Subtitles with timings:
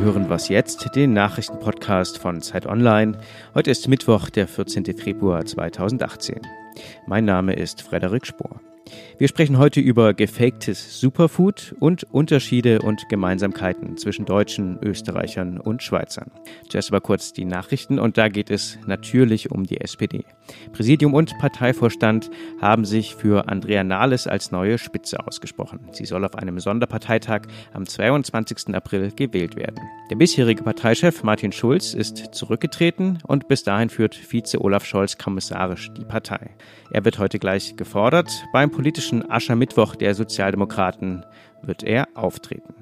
[0.00, 3.18] hören Was jetzt, den Nachrichtenpodcast von Zeit Online.
[3.54, 4.84] Heute ist Mittwoch, der 14.
[4.96, 6.40] Februar 2018.
[7.06, 8.60] Mein Name ist Frederik Spohr.
[9.18, 16.30] Wir sprechen heute über gefaktes Superfood und Unterschiede und Gemeinsamkeiten zwischen Deutschen, Österreichern und Schweizern.
[16.68, 20.24] Zuerst aber kurz die Nachrichten und da geht es natürlich um die SPD.
[20.72, 22.30] Präsidium und Parteivorstand
[22.60, 25.80] haben sich für Andrea Nahles als neue Spitze ausgesprochen.
[25.92, 28.74] Sie soll auf einem Sonderparteitag am 22.
[28.74, 29.80] April gewählt werden.
[30.10, 35.90] Der bisherige Parteichef Martin Schulz ist zurückgetreten und bis dahin führt Vize Olaf Scholz kommissarisch
[35.92, 36.50] die Partei.
[36.90, 41.26] Er wird heute gleich gefordert beim politischen Aschermittwoch der Sozialdemokraten
[41.62, 42.76] wird er auftreten.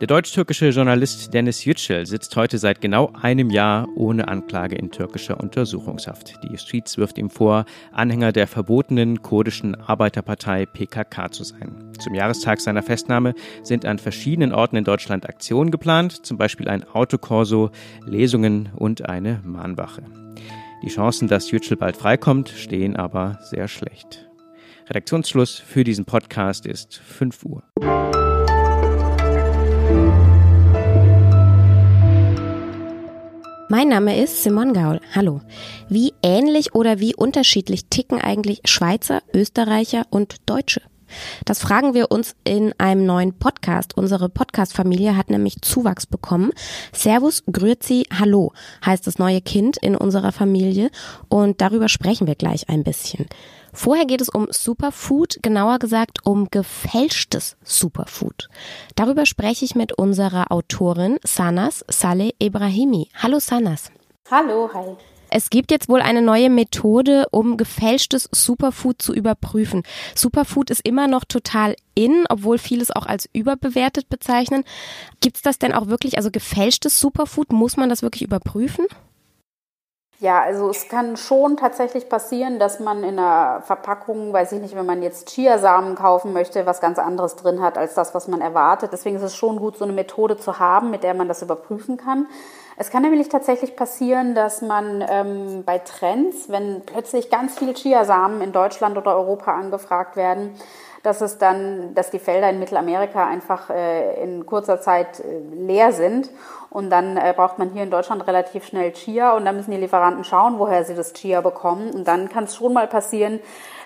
[0.00, 5.38] Der deutsch-türkische Journalist Dennis Yücel sitzt heute seit genau einem Jahr ohne Anklage in türkischer
[5.38, 6.38] Untersuchungshaft.
[6.42, 11.92] Die Justiz wirft ihm vor, Anhänger der verbotenen kurdischen Arbeiterpartei PKK zu sein.
[11.98, 16.82] Zum Jahrestag seiner Festnahme sind an verschiedenen Orten in Deutschland Aktionen geplant, zum Beispiel ein
[16.82, 17.72] Autokorso,
[18.06, 20.02] Lesungen und eine Mahnwache.
[20.82, 24.31] Die Chancen, dass Yücel bald freikommt, stehen aber sehr schlecht.
[24.92, 27.62] Redaktionsschluss für diesen Podcast ist 5 Uhr.
[33.70, 35.00] Mein Name ist Simon Gaul.
[35.14, 35.40] Hallo.
[35.88, 40.82] Wie ähnlich oder wie unterschiedlich ticken eigentlich Schweizer, Österreicher und Deutsche?
[41.44, 43.96] Das fragen wir uns in einem neuen Podcast.
[43.96, 46.52] Unsere Podcast-Familie hat nämlich Zuwachs bekommen.
[46.92, 48.52] Servus, Grüezi, Hallo
[48.84, 50.90] heißt das neue Kind in unserer Familie
[51.28, 53.26] und darüber sprechen wir gleich ein bisschen.
[53.72, 58.48] Vorher geht es um Superfood, genauer gesagt um gefälschtes Superfood.
[58.96, 63.08] Darüber spreche ich mit unserer Autorin Sanas Saleh Ibrahimi.
[63.14, 63.90] Hallo Sanas.
[64.30, 64.96] Hallo, hi.
[65.34, 69.82] Es gibt jetzt wohl eine neue Methode, um gefälschtes Superfood zu überprüfen.
[70.14, 74.62] Superfood ist immer noch total in, obwohl vieles auch als überbewertet bezeichnen.
[75.20, 78.84] Gibt es das denn auch wirklich, also gefälschtes Superfood, muss man das wirklich überprüfen?
[80.18, 84.76] Ja, also es kann schon tatsächlich passieren, dass man in einer Verpackung, weiß ich nicht,
[84.76, 88.40] wenn man jetzt Chiasamen kaufen möchte, was ganz anderes drin hat als das, was man
[88.40, 88.92] erwartet.
[88.92, 91.96] Deswegen ist es schon gut, so eine Methode zu haben, mit der man das überprüfen
[91.96, 92.28] kann.
[92.76, 98.40] Es kann nämlich tatsächlich passieren, dass man ähm, bei Trends, wenn plötzlich ganz viele Chiasamen
[98.40, 100.54] in Deutschland oder Europa angefragt werden,
[101.02, 105.92] dass es dann, dass die Felder in Mittelamerika einfach äh, in kurzer Zeit äh, leer
[105.92, 106.30] sind
[106.72, 109.76] und dann äh, braucht man hier in Deutschland relativ schnell Chia und dann müssen die
[109.76, 113.40] Lieferanten schauen, woher sie das Chia bekommen und dann kann es schon mal passieren,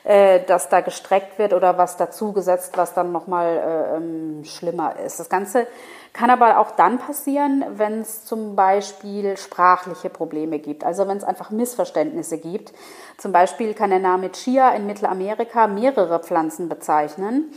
[0.05, 5.19] äh, dass da gestreckt wird oder was dazugesetzt, was dann nochmal äh, ähm, schlimmer ist.
[5.19, 5.67] Das Ganze
[6.13, 11.25] kann aber auch dann passieren, wenn es zum Beispiel sprachliche Probleme gibt, also wenn es
[11.25, 12.73] einfach Missverständnisse gibt.
[13.19, 17.53] Zum Beispiel kann der Name Chia in Mittelamerika mehrere Pflanzen bezeichnen.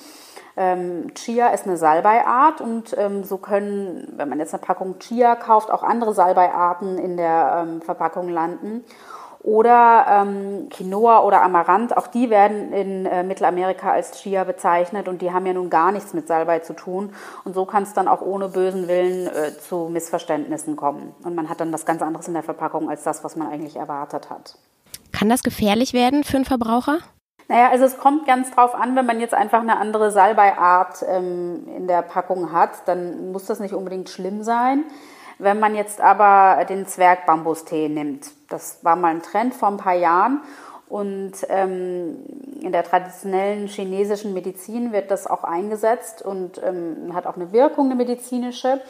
[0.60, 5.36] Ähm, Chia ist eine Salbeiart und ähm, so können, wenn man jetzt eine Packung Chia
[5.36, 8.84] kauft, auch andere Salbeiarten in der ähm, Verpackung landen
[9.42, 15.22] oder ähm, Quinoa oder Amaranth, auch die werden in äh, Mittelamerika als Chia bezeichnet und
[15.22, 17.14] die haben ja nun gar nichts mit Salbei zu tun.
[17.46, 21.16] Und so kann es dann auch ohne bösen Willen äh, zu Missverständnissen kommen.
[21.24, 23.78] Und man hat dann was ganz anderes in der Verpackung als das, was man eigentlich
[23.78, 24.58] erwartet hat.
[25.14, 26.98] Kann das gefährlich werden für einen Verbraucher?
[27.50, 31.68] Naja, also es kommt ganz drauf an, wenn man jetzt einfach eine andere Salbeiart ähm,
[31.76, 34.86] in der Packung hat, dann muss das nicht unbedingt schlimm sein.
[35.40, 39.96] Wenn man jetzt aber den Zwergbambustee nimmt, das war mal ein Trend vor ein paar
[39.96, 40.42] Jahren
[40.90, 42.18] und ähm,
[42.62, 47.88] in der traditionellen chinesischen Medizin wird das auch eingesetzt und ähm, hat auch eine Wirkung,
[47.88, 48.82] eine medizinische.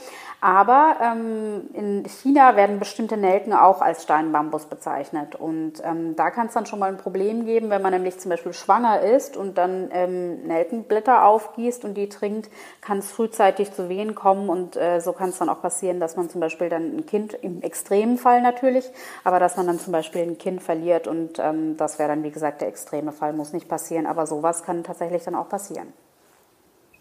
[0.42, 5.36] Aber ähm, in China werden bestimmte Nelken auch als Steinbambus bezeichnet.
[5.36, 8.30] Und ähm, da kann es dann schon mal ein Problem geben, wenn man nämlich zum
[8.30, 13.90] Beispiel schwanger ist und dann ähm, Nelkenblätter aufgießt und die trinkt, kann es frühzeitig zu
[13.90, 14.48] Wehen kommen.
[14.48, 17.34] Und äh, so kann es dann auch passieren, dass man zum Beispiel dann ein Kind,
[17.34, 18.90] im extremen Fall natürlich,
[19.26, 21.08] aber dass man dann zum Beispiel ein Kind verliert.
[21.08, 24.06] Und ähm, das wäre dann, wie gesagt, der extreme Fall, muss nicht passieren.
[24.06, 25.92] Aber sowas kann tatsächlich dann auch passieren.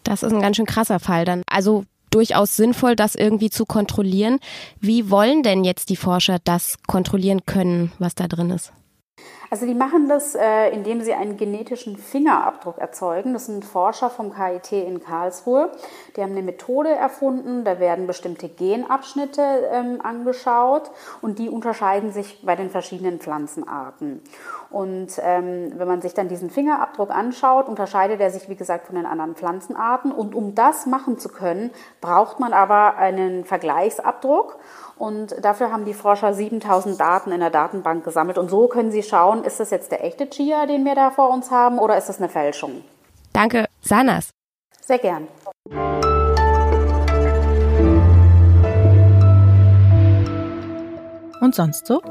[0.03, 1.43] Das ist ein ganz schön krasser Fall dann.
[1.49, 4.39] Also durchaus sinnvoll, das irgendwie zu kontrollieren.
[4.79, 8.71] Wie wollen denn jetzt die Forscher das kontrollieren können, was da drin ist?
[9.51, 13.33] Also die machen das, äh, indem sie einen genetischen Fingerabdruck erzeugen.
[13.33, 15.71] Das sind Forscher vom KIT in Karlsruhe.
[16.15, 22.41] Die haben eine Methode erfunden, da werden bestimmte Genabschnitte ähm, angeschaut und die unterscheiden sich
[22.43, 24.21] bei den verschiedenen Pflanzenarten.
[24.69, 28.95] Und ähm, wenn man sich dann diesen Fingerabdruck anschaut, unterscheidet er sich, wie gesagt, von
[28.95, 30.11] den anderen Pflanzenarten.
[30.11, 34.59] Und um das machen zu können, braucht man aber einen Vergleichsabdruck.
[34.99, 38.37] Und dafür haben die Forscher 7000 Daten in der Datenbank gesammelt.
[38.37, 41.29] Und so können sie schauen, ist das jetzt der echte Chia, den wir da vor
[41.29, 42.83] uns haben, oder ist das eine Fälschung?
[43.31, 44.31] Danke, Sanas.
[44.81, 45.29] Sehr gern.
[51.39, 52.01] Und sonst so?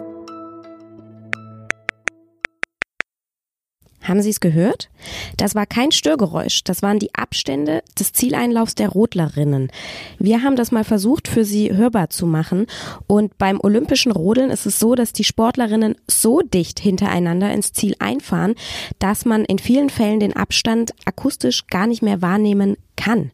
[4.09, 4.89] Haben Sie es gehört?
[5.37, 9.71] Das war kein Störgeräusch, das waren die Abstände des Zieleinlaufs der Rodlerinnen.
[10.19, 12.67] Wir haben das mal versucht für Sie hörbar zu machen
[13.07, 17.95] und beim olympischen Rodeln ist es so, dass die Sportlerinnen so dicht hintereinander ins Ziel
[17.99, 18.55] einfahren,
[18.99, 23.31] dass man in vielen Fällen den Abstand akustisch gar nicht mehr wahrnehmen kann.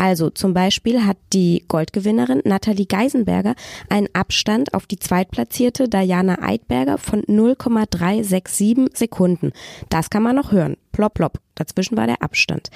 [0.00, 3.54] Also zum Beispiel hat die Goldgewinnerin Nathalie Geisenberger
[3.90, 9.52] einen Abstand auf die zweitplatzierte Diana Eidberger von 0,367 Sekunden.
[9.90, 10.78] Das kann man noch hören.
[10.92, 11.40] Plop, plop.
[11.54, 12.70] Dazwischen war der Abstand.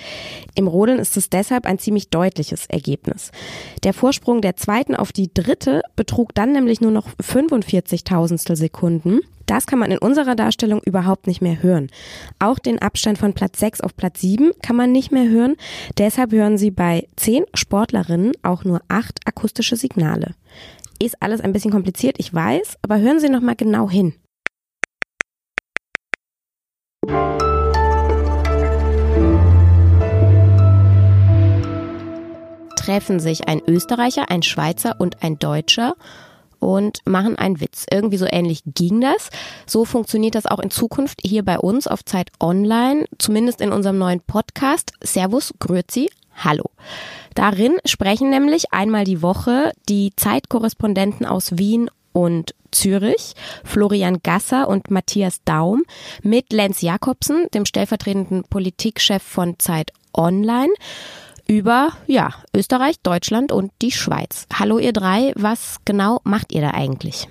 [0.54, 3.32] Im Rodeln ist es deshalb ein ziemlich deutliches Ergebnis.
[3.82, 9.20] Der Vorsprung der zweiten auf die dritte betrug dann nämlich nur noch 45 Tausendstel Sekunden.
[9.46, 11.90] Das kann man in unserer Darstellung überhaupt nicht mehr hören.
[12.38, 15.56] Auch den Abstand von Platz 6 auf Platz 7 kann man nicht mehr hören.
[15.98, 20.34] Deshalb hören Sie bei 10 Sportlerinnen auch nur 8 akustische Signale.
[21.02, 24.14] Ist alles ein bisschen kompliziert, ich weiß, aber hören Sie noch mal genau hin.
[32.84, 35.96] Treffen sich ein Österreicher, ein Schweizer und ein Deutscher
[36.58, 37.86] und machen einen Witz.
[37.90, 39.30] Irgendwie so ähnlich ging das.
[39.66, 43.96] So funktioniert das auch in Zukunft hier bei uns auf Zeit Online, zumindest in unserem
[43.96, 44.92] neuen Podcast.
[45.02, 46.64] Servus, Grüezi, hallo.
[47.34, 53.32] Darin sprechen nämlich einmal die Woche die Zeitkorrespondenten aus Wien und Zürich,
[53.64, 55.84] Florian Gasser und Matthias Daum
[56.22, 60.72] mit Lenz Jakobsen, dem stellvertretenden Politikchef von Zeit Online
[61.46, 64.46] über ja, Österreich, Deutschland und die Schweiz.
[64.52, 67.28] Hallo ihr drei, was genau macht ihr da eigentlich?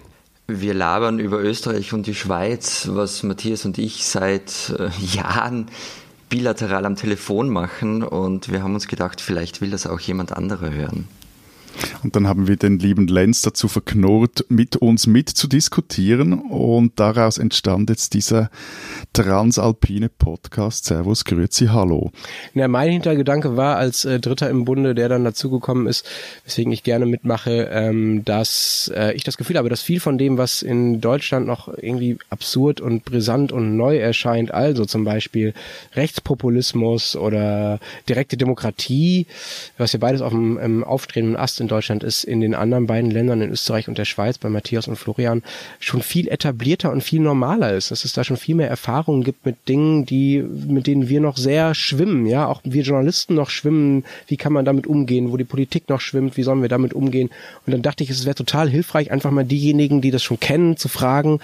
[0.48, 5.68] Wir labern über Österreich und die Schweiz, was Matthias und ich seit äh, Jahren
[6.30, 10.72] bilateral am Telefon machen und wir haben uns gedacht, vielleicht will das auch jemand anderer
[10.72, 11.08] hören.
[12.04, 16.34] Und dann haben wir den lieben Lenz dazu verknurrt, mit uns mitzudiskutieren.
[16.34, 18.50] Und daraus entstand jetzt dieser
[19.14, 20.86] transalpine Podcast.
[20.86, 22.12] Servus, Grüezi, hallo.
[22.54, 26.06] Ja, mein Hintergedanke war als äh, Dritter im Bunde, der dann dazugekommen ist,
[26.46, 30.38] weswegen ich gerne mitmache, ähm, dass äh, ich das Gefühl habe, dass viel von dem,
[30.38, 35.54] was in Deutschland noch irgendwie absurd und brisant und neu erscheint, also zum Beispiel
[35.96, 37.80] Rechtspopulismus oder
[38.10, 39.28] direkte Demokratie,
[39.78, 43.42] was ja beides auf dem aufstrebenden Ast in Deutschland ist, in den anderen beiden Ländern,
[43.42, 45.44] in Österreich und der Schweiz, bei Matthias und Florian,
[45.80, 47.92] schon viel etablierter und viel normaler ist.
[47.92, 51.38] Dass es da schon viel mehr Erfahrungen gibt mit Dingen, die, mit denen wir noch
[51.38, 54.06] sehr schwimmen, ja, auch wir Journalisten noch schwimmen.
[54.26, 55.32] Wie kann man damit umgehen?
[55.32, 57.30] Wo die Politik noch schwimmt, wie sollen wir damit umgehen?
[57.66, 60.78] Und dann dachte ich, es wäre total hilfreich, einfach mal diejenigen, die das schon kennen,
[60.78, 61.40] zu fragen,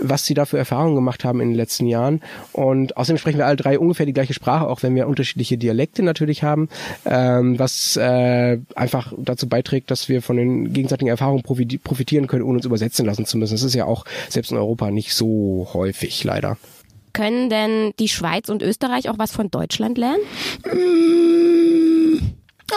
[0.00, 2.22] was sie da für Erfahrungen gemacht haben in den letzten Jahren.
[2.52, 6.02] Und außerdem sprechen wir alle drei ungefähr die gleiche Sprache, auch wenn wir unterschiedliche Dialekte
[6.02, 6.68] natürlich haben,
[7.04, 12.58] ähm, was äh, einfach dazu beiträgt, dass wir von den gegenseitigen Erfahrungen profitieren können, ohne
[12.58, 13.54] uns übersetzen lassen zu müssen.
[13.54, 16.56] Das ist ja auch selbst in Europa nicht so häufig, leider.
[17.12, 20.20] Können denn die Schweiz und Österreich auch was von Deutschland lernen?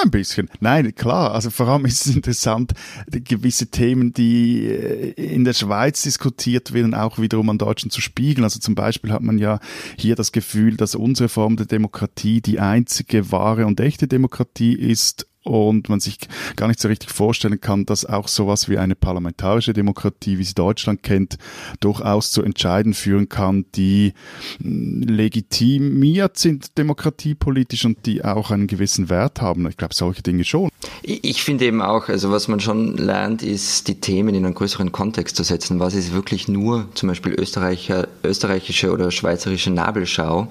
[0.01, 0.50] Ein bisschen.
[0.60, 1.33] Nein, klar.
[1.33, 2.74] Also vor allem ist es interessant,
[3.07, 8.44] gewisse Themen, die äh, in der Schweiz diskutiert werden, auch wiederum an Deutschland zu spiegeln.
[8.44, 9.60] Also zum Beispiel hat man ja
[9.98, 15.27] hier das Gefühl, dass unsere Form der Demokratie die einzige wahre und echte Demokratie ist
[15.43, 16.17] und man sich
[16.55, 20.53] gar nicht so richtig vorstellen kann, dass auch sowas wie eine parlamentarische Demokratie, wie sie
[20.53, 21.38] Deutschland kennt,
[21.79, 24.13] durchaus zu Entscheiden führen kann, die
[24.62, 29.67] hm, legitimiert sind demokratiepolitisch und die auch einen gewissen Wert haben.
[29.67, 30.69] Ich glaube, solche Dinge schon.
[31.01, 34.91] Ich finde eben auch, also was man schon lernt, ist die Themen in einen größeren
[34.91, 35.79] Kontext zu setzen.
[35.79, 40.47] Was ist wirklich nur zum Beispiel österreichische oder schweizerische Nabelschau?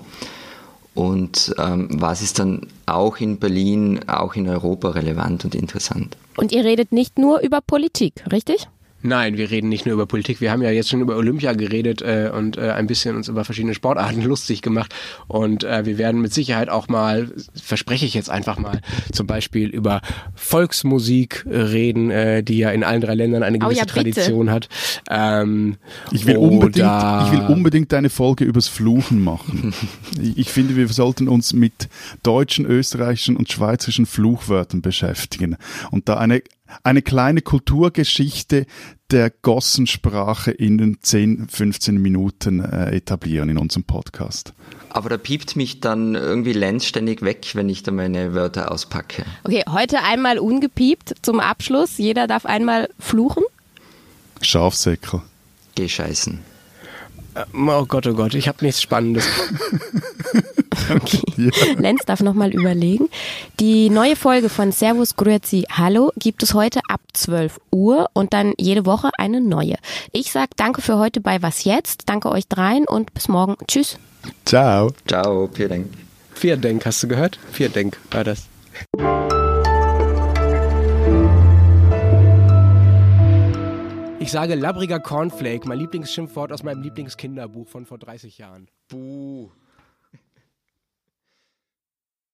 [0.95, 6.17] Und ähm, was ist dann auch in Berlin, auch in Europa relevant und interessant.
[6.37, 8.69] Und ihr redet nicht nur über Politik, richtig?
[9.03, 10.41] Nein, wir reden nicht nur über Politik.
[10.41, 13.45] Wir haben ja jetzt schon über Olympia geredet äh, und äh, ein bisschen uns über
[13.45, 14.95] verschiedene Sportarten lustig gemacht.
[15.27, 18.81] Und äh, wir werden mit Sicherheit auch mal, verspreche ich jetzt einfach mal,
[19.13, 20.01] zum Beispiel über
[20.35, 24.69] Volksmusik reden, äh, die ja in allen drei Ländern eine gewisse oh ja, Tradition hat.
[25.11, 25.77] Ähm,
[26.13, 29.75] ich, will unbedingt, ich will unbedingt eine Folge übers Fluchen machen.
[30.37, 31.89] ich finde, wir sollten uns mit
[32.23, 35.57] deutschen, österreichischen und schweizerischen Fluchwörtern beschäftigen
[35.91, 36.43] und da eine
[36.83, 38.67] eine kleine Kulturgeschichte
[39.11, 44.55] der Gossensprache in den 10, 15 Minuten äh, etablieren in unserem Podcast.
[44.89, 49.25] Aber da piept mich dann irgendwie Lenz ständig weg, wenn ich da meine Wörter auspacke.
[49.45, 51.99] Okay, heute einmal ungepiept zum Abschluss.
[51.99, 53.43] Jeder darf einmal fluchen.
[54.41, 55.23] Schafsäckel.
[55.75, 56.41] Geh scheißen.
[57.35, 59.27] Äh, oh Gott, oh Gott, ich habe nichts Spannendes.
[60.91, 61.51] Okay.
[61.79, 63.09] Lenz darf nochmal überlegen.
[63.61, 68.55] Die neue Folge von Servus Grüezi Hallo gibt es heute ab 12 Uhr und dann
[68.59, 69.77] jede Woche eine neue.
[70.13, 72.09] Ich sag danke für heute bei Was Jetzt.
[72.09, 73.57] Danke euch dreien und bis morgen.
[73.67, 73.99] Tschüss.
[74.45, 74.91] Ciao.
[75.07, 75.87] Ciao, vielen Dank.
[76.35, 77.39] Vier Denk, hast du gehört?
[77.53, 78.49] Vier Denk war das.
[84.23, 88.69] Ich sage labbriger Cornflake, mein Lieblingsschimpfwort aus meinem Lieblingskinderbuch von vor 30 Jahren.
[88.89, 89.51] Buh.